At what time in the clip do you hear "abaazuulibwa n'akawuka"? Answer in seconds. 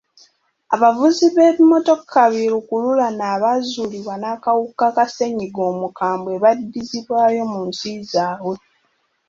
3.35-4.85